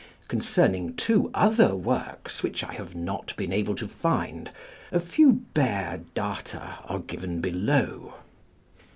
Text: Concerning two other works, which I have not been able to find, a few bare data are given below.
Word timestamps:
Concerning 0.27 0.95
two 0.95 1.29
other 1.31 1.75
works, 1.75 2.41
which 2.41 2.63
I 2.63 2.73
have 2.73 2.95
not 2.95 3.35
been 3.37 3.53
able 3.53 3.75
to 3.75 3.87
find, 3.87 4.49
a 4.91 4.99
few 4.99 5.31
bare 5.53 5.99
data 6.15 6.79
are 6.85 6.97
given 6.97 7.39
below. 7.39 8.15